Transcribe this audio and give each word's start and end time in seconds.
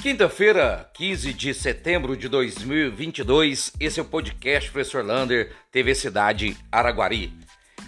Quinta-feira, 0.00 0.88
15 0.94 1.34
de 1.34 1.52
setembro 1.52 2.16
de 2.16 2.28
2022, 2.28 3.72
esse 3.80 3.98
é 3.98 4.02
o 4.02 4.06
podcast 4.06 4.70
Professor 4.70 5.04
Lander, 5.04 5.52
TV 5.72 5.92
Cidade 5.92 6.56
Araguari. 6.70 7.32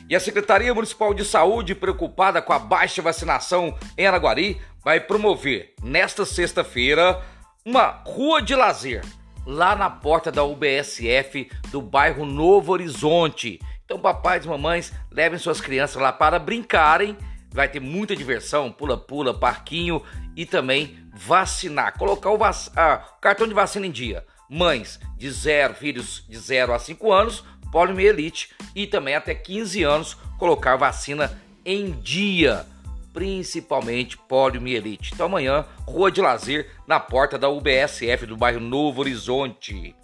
E 0.08 0.16
a 0.16 0.20
Secretaria 0.20 0.74
Municipal 0.74 1.14
de 1.14 1.24
Saúde, 1.24 1.72
preocupada 1.72 2.42
com 2.42 2.52
a 2.52 2.58
baixa 2.58 3.00
vacinação 3.00 3.78
em 3.96 4.08
Araguari, 4.08 4.60
vai 4.82 4.98
promover 4.98 5.72
nesta 5.84 6.26
sexta-feira 6.26 7.22
uma 7.64 8.02
rua 8.04 8.42
de 8.42 8.56
lazer 8.56 9.04
lá 9.46 9.76
na 9.76 9.88
porta 9.88 10.32
da 10.32 10.42
UBSF 10.42 11.48
do 11.70 11.80
bairro 11.80 12.26
Novo 12.26 12.72
Horizonte. 12.72 13.60
Então, 13.84 14.00
papais 14.00 14.44
e 14.44 14.48
mamães, 14.48 14.92
levem 15.12 15.38
suas 15.38 15.60
crianças 15.60 16.02
lá 16.02 16.12
para 16.12 16.40
brincarem. 16.40 17.16
Vai 17.52 17.68
ter 17.68 17.80
muita 17.80 18.14
diversão, 18.14 18.70
pula-pula, 18.70 19.34
parquinho 19.34 20.02
e 20.36 20.46
também 20.46 20.98
vacinar, 21.12 21.98
colocar 21.98 22.30
o, 22.30 22.38
vac... 22.38 22.70
ah, 22.76 22.98
cartão 23.20 23.46
de 23.46 23.54
vacina 23.54 23.86
em 23.86 23.90
dia. 23.90 24.24
Mães 24.48 24.98
de 25.16 25.30
zero, 25.30 25.74
filhos 25.74 26.24
de 26.28 26.38
0 26.38 26.72
a 26.72 26.78
5 26.78 27.12
anos, 27.12 27.44
poliomielite 27.70 28.50
e 28.74 28.86
também 28.86 29.14
até 29.14 29.34
15 29.34 29.82
anos, 29.82 30.14
colocar 30.38 30.76
vacina 30.76 31.40
em 31.64 31.92
dia, 31.92 32.66
principalmente 33.12 34.16
poliomielite. 34.16 35.12
Então 35.14 35.26
amanhã, 35.26 35.64
Rua 35.86 36.10
de 36.10 36.20
Lazer, 36.20 36.70
na 36.86 36.98
porta 36.98 37.38
da 37.38 37.48
UBSF 37.48 38.26
do 38.26 38.36
bairro 38.36 38.60
Novo 38.60 39.00
Horizonte. 39.00 39.94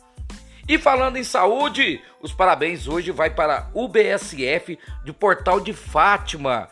E 0.69 0.79
falando 0.79 1.17
em 1.17 1.23
saúde, 1.23 2.01
os 2.21 2.33
parabéns 2.33 2.89
hoje 2.89 3.13
vai 3.13 3.31
para 3.31 3.59
a 3.59 3.79
UBSF 3.79 4.77
do 5.05 5.15
Portal 5.15 5.61
de 5.61 5.73
Fátima. 5.73 6.69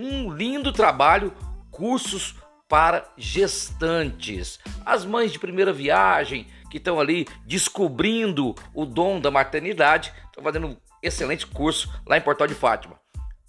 Um 0.00 0.32
lindo 0.32 0.72
trabalho, 0.72 1.34
cursos 1.72 2.36
para 2.68 3.12
gestantes, 3.16 4.60
as 4.86 5.04
mães 5.04 5.32
de 5.32 5.40
primeira 5.40 5.72
viagem 5.72 6.46
que 6.70 6.76
estão 6.76 7.00
ali 7.00 7.26
descobrindo 7.44 8.54
o 8.72 8.86
dom 8.86 9.18
da 9.18 9.28
maternidade, 9.28 10.12
estão 10.26 10.44
fazendo 10.44 10.68
um 10.68 10.76
excelente 11.02 11.48
curso 11.48 11.92
lá 12.06 12.16
em 12.16 12.20
Portal 12.20 12.46
de 12.46 12.54
Fátima, 12.54 12.94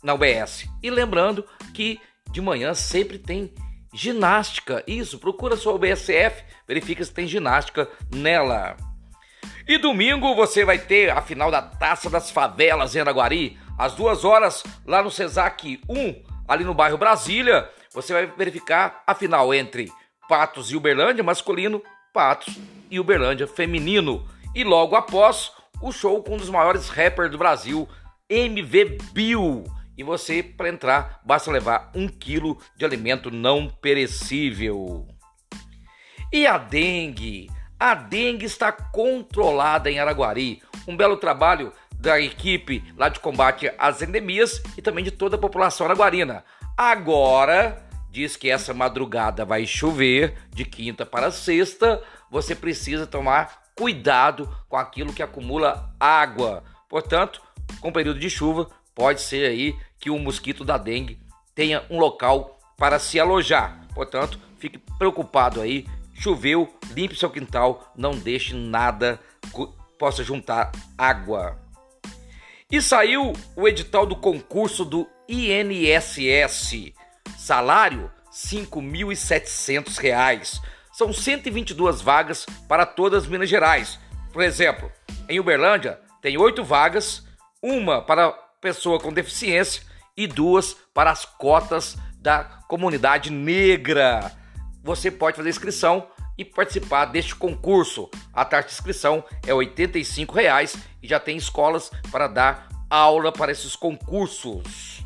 na 0.02 0.16
UBS. 0.16 0.68
E 0.82 0.90
lembrando 0.90 1.46
que 1.72 2.02
de 2.32 2.42
manhã 2.42 2.74
sempre 2.74 3.20
tem 3.20 3.54
ginástica. 3.94 4.84
Isso, 4.88 5.20
procura 5.20 5.56
sua 5.56 5.76
UBSF, 5.76 6.44
verifica 6.68 7.06
se 7.06 7.14
tem 7.14 7.28
ginástica 7.28 7.88
nela. 8.12 8.76
E 9.68 9.78
domingo 9.78 10.34
você 10.34 10.66
vai 10.66 10.80
ter 10.80 11.12
a 11.12 11.22
final 11.22 11.52
da 11.52 11.62
Taça 11.62 12.10
das 12.10 12.32
Favelas 12.32 12.96
em 12.96 13.02
Araguari, 13.02 13.56
às 13.78 13.94
duas 13.94 14.26
horas, 14.26 14.64
lá 14.84 15.04
no 15.04 15.12
Cesac 15.12 15.80
1, 15.88 16.29
ali 16.50 16.66
no 16.66 16.74
bairro 16.74 16.98
Brasília 16.98 17.70
você 17.94 18.12
vai 18.12 18.26
verificar 18.26 19.04
a 19.06 19.16
final 19.16 19.54
entre 19.54 19.92
Patos 20.28 20.72
e 20.72 20.76
Uberlândia 20.76 21.24
masculino, 21.24 21.82
Patos 22.14 22.58
e 22.90 23.00
Uberlândia 23.00 23.48
feminino. 23.48 24.28
E 24.56 24.64
logo 24.64 24.96
após, 24.96 25.52
o 25.82 25.92
show 25.92 26.22
com 26.24 26.36
um 26.36 26.38
dos 26.38 26.50
maiores 26.50 26.90
rappers 26.90 27.32
do 27.32 27.38
Brasil, 27.38 27.88
MV 28.30 28.98
Bill. 29.14 29.64
E 29.98 30.04
você, 30.04 30.42
para 30.44 30.70
entrar, 30.70 31.20
basta 31.26 31.52
levar 31.52 31.92
um 31.94 32.08
quilo 32.08 32.58
de 32.76 32.86
alimento 32.86 33.32
não 33.32 33.68
perecível. 33.68 35.08
E 36.32 36.46
a 36.46 36.58
dengue? 36.58 37.50
A 37.80 37.96
dengue 37.96 38.46
está 38.46 38.72
controlada 38.72 39.90
em 39.90 40.00
Araguari. 40.00 40.62
Um 40.88 40.96
belo 40.96 41.18
trabalho 41.18 41.74
da 42.00 42.20
equipe 42.20 42.84
lá 42.98 43.10
de 43.10 43.20
combate 43.20 43.72
às 43.78 44.02
endemias 44.02 44.62
e 44.78 44.82
também 44.82 45.04
de 45.04 45.12
toda 45.12 45.36
a 45.36 45.40
população 45.40 45.86
araguarina. 45.86 46.44
Agora, 46.78 47.86
diz 48.10 48.36
que 48.36 48.50
essa 48.50 48.74
madrugada 48.74 49.44
vai 49.44 49.66
chover 49.66 50.36
de 50.50 50.64
quinta 50.66 51.06
para 51.06 51.32
sexta, 51.32 52.02
você 52.32 52.56
precisa 52.56 53.06
tomar 53.06 53.64
cuidado 53.76 54.50
com 54.68 54.78
aquilo 54.78 55.14
que 55.14 55.24
acumula 55.24 55.94
água. 56.00 56.64
Portanto, 56.88 57.42
com 57.82 57.92
período 57.92 58.20
de 58.20 58.30
chuva, 58.30 58.70
pode 58.96 59.22
ser 59.22 59.46
aí 59.46 59.76
que 60.00 60.10
o 60.10 60.18
mosquito 60.18 60.64
da 60.64 60.78
dengue 60.78 61.20
tenha 61.54 61.84
um 61.90 62.00
local 62.00 62.58
para 62.78 63.00
se 63.00 63.20
alojar. 63.20 63.88
Portanto, 63.94 64.40
fique 64.58 64.78
preocupado 64.98 65.62
aí. 65.62 65.86
Choveu, 66.14 66.74
limpe 66.92 67.16
seu 67.16 67.30
quintal, 67.30 67.94
não 67.96 68.12
deixe 68.12 68.54
nada 68.54 69.20
possa 70.00 70.24
juntar 70.24 70.72
água. 70.98 71.60
E 72.72 72.84
saiu 72.84 73.34
o 73.56 73.68
edital 73.68 74.06
do 74.06 74.16
concurso 74.16 74.86
do 74.86 75.10
INSS. 75.28 76.94
Salário 77.36 78.02
R$ 78.02 78.10
5.700. 78.32 80.62
São 80.94 81.12
122 81.12 82.00
vagas 82.00 82.46
para 82.68 82.86
todas 82.86 83.24
as 83.24 83.30
Minas 83.30 83.50
Gerais. 83.50 84.00
Por 84.32 84.44
exemplo, 84.44 84.92
em 85.28 85.40
Uberlândia 85.40 86.00
tem 86.22 86.38
oito 86.38 86.64
vagas, 86.64 87.26
uma 87.60 88.04
para 88.04 88.32
pessoa 88.62 89.00
com 89.00 89.12
deficiência 89.12 89.82
e 90.16 90.28
duas 90.28 90.76
para 90.94 91.10
as 91.10 91.26
cotas 91.26 91.98
da 92.20 92.44
comunidade 92.68 93.32
negra. 93.32 94.32
Você 94.84 95.10
pode 95.10 95.38
fazer 95.38 95.50
inscrição 95.50 96.08
e 96.40 96.46
participar 96.46 97.04
deste 97.04 97.36
concurso. 97.36 98.10
A 98.34 98.46
taxa 98.46 98.70
de 98.70 98.74
inscrição 98.74 99.22
é 99.46 99.52
R$ 99.52 99.56
85,00 99.56 100.80
e 101.04 101.08
já 101.08 101.20
tem 101.20 101.36
escolas 101.36 101.92
para 102.10 102.28
dar 102.28 102.70
aula 102.90 103.30
para 103.30 103.52
esses 103.52 103.76
concursos. 103.76 105.04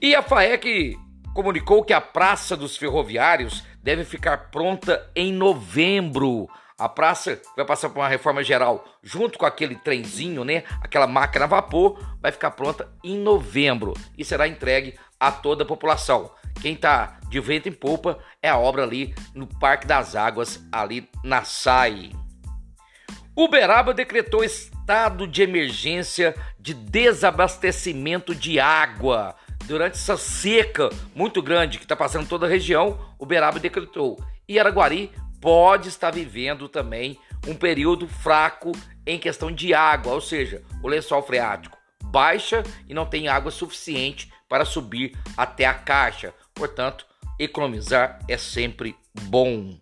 E 0.00 0.14
a 0.14 0.22
FAEC 0.22 0.98
comunicou 1.32 1.82
que 1.82 1.94
a 1.94 2.02
Praça 2.02 2.54
dos 2.54 2.76
Ferroviários 2.76 3.64
deve 3.82 4.04
ficar 4.04 4.50
pronta 4.50 5.10
em 5.16 5.32
novembro. 5.32 6.48
A 6.78 6.88
praça 6.88 7.40
vai 7.56 7.64
passar 7.64 7.88
por 7.88 8.00
uma 8.00 8.08
reforma 8.08 8.42
geral 8.44 8.84
junto 9.02 9.38
com 9.38 9.46
aquele 9.46 9.76
trenzinho, 9.76 10.44
né? 10.44 10.64
Aquela 10.82 11.06
máquina 11.06 11.46
a 11.46 11.48
vapor 11.48 11.98
vai 12.20 12.30
ficar 12.30 12.50
pronta 12.50 12.90
em 13.02 13.16
novembro 13.16 13.94
e 14.18 14.24
será 14.24 14.46
entregue 14.46 14.98
a 15.18 15.32
toda 15.32 15.62
a 15.62 15.66
população. 15.66 16.30
Quem 16.60 16.74
está 16.74 17.18
de 17.28 17.40
vento 17.40 17.68
em 17.68 17.72
polpa 17.72 18.18
é 18.42 18.48
a 18.48 18.58
obra 18.58 18.82
ali 18.82 19.14
no 19.34 19.46
Parque 19.46 19.86
das 19.86 20.14
Águas, 20.14 20.62
ali 20.70 21.08
na 21.22 21.44
SAI. 21.44 22.10
Uberaba 23.36 23.92
decretou 23.92 24.44
estado 24.44 25.26
de 25.26 25.42
emergência 25.42 26.34
de 26.58 26.72
desabastecimento 26.72 28.34
de 28.34 28.60
água 28.60 29.34
durante 29.66 29.94
essa 29.94 30.16
seca 30.16 30.90
muito 31.14 31.42
grande 31.42 31.78
que 31.78 31.84
está 31.84 31.96
passando 31.96 32.28
toda 32.28 32.46
a 32.46 32.48
região, 32.48 32.98
Uberaba 33.18 33.58
decretou. 33.58 34.22
E 34.48 34.58
Araguari 34.58 35.10
pode 35.40 35.88
estar 35.88 36.12
vivendo 36.12 36.68
também 36.68 37.18
um 37.46 37.54
período 37.54 38.06
fraco 38.06 38.72
em 39.06 39.18
questão 39.18 39.50
de 39.50 39.74
água, 39.74 40.12
ou 40.12 40.20
seja, 40.20 40.62
o 40.82 40.88
lençol 40.88 41.22
freático 41.22 41.76
baixa 42.04 42.62
e 42.88 42.94
não 42.94 43.04
tem 43.04 43.26
água 43.26 43.50
suficiente 43.50 44.32
para 44.48 44.64
subir 44.64 45.18
até 45.36 45.66
a 45.66 45.74
caixa. 45.74 46.32
Portanto, 46.54 47.06
economizar 47.38 48.18
é 48.28 48.38
sempre 48.38 48.96
bom. 49.22 49.76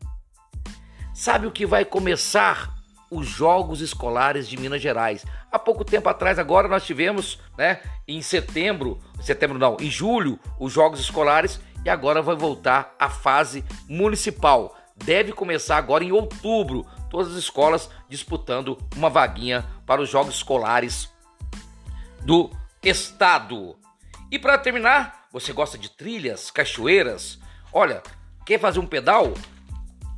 Sabe 1.15 1.47
o 1.47 1.53
que 1.53 1.67
vai 1.67 1.85
começar 1.85 2.73
os 3.11 3.27
Jogos 3.27 3.83
Escolares 3.83 4.49
de 4.49 4.57
Minas 4.57 4.81
Gerais. 4.81 5.25
Há 5.51 5.59
pouco 5.59 5.85
tempo 5.85 6.09
atrás, 6.09 6.39
agora 6.39 6.67
nós 6.67 6.87
tivemos, 6.87 7.39
né, 7.59 7.83
em 8.09 8.23
setembro, 8.23 8.99
setembro 9.21 9.59
não, 9.59 9.77
em 9.79 9.91
julho, 9.91 10.41
os 10.59 10.73
Jogos 10.73 10.99
Escolares 10.99 11.61
e 11.85 11.91
agora 11.91 12.23
vai 12.23 12.35
voltar 12.35 12.95
a 12.99 13.11
fase 13.11 13.63
municipal. 13.87 14.75
Deve 14.97 15.33
começar 15.33 15.77
agora 15.77 16.03
em 16.03 16.13
outubro, 16.13 16.87
todas 17.11 17.33
as 17.33 17.39
escolas 17.39 17.91
disputando 18.09 18.79
uma 18.97 19.11
vaguinha 19.11 19.67
para 19.85 20.01
os 20.01 20.09
Jogos 20.09 20.37
Escolares 20.37 21.13
do 22.23 22.51
estado. 22.83 23.77
E 24.31 24.39
para 24.39 24.57
terminar, 24.57 25.22
você 25.33 25.53
gosta 25.53 25.79
de 25.79 25.89
trilhas, 25.89 26.51
cachoeiras? 26.51 27.39
Olha, 27.73 28.03
quer 28.45 28.61
fazer 28.61 28.79
um 28.79 28.87
pedal? 28.87 29.33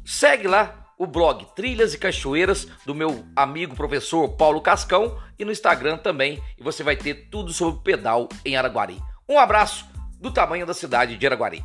Segue 0.04 0.48
lá 0.48 0.92
o 0.98 1.06
blog 1.06 1.46
Trilhas 1.54 1.94
e 1.94 1.98
Cachoeiras 1.98 2.66
do 2.84 2.94
meu 2.94 3.24
amigo 3.34 3.74
professor 3.74 4.28
Paulo 4.36 4.60
Cascão 4.60 5.18
e 5.38 5.44
no 5.44 5.52
Instagram 5.52 5.98
também, 5.98 6.42
e 6.58 6.62
você 6.62 6.82
vai 6.82 6.96
ter 6.96 7.28
tudo 7.30 7.52
sobre 7.52 7.82
pedal 7.82 8.28
em 8.44 8.56
Araguari. 8.56 9.00
Um 9.28 9.38
abraço 9.38 9.86
do 10.20 10.32
tamanho 10.32 10.66
da 10.66 10.74
cidade 10.74 11.16
de 11.16 11.26
Araguari. 11.26 11.64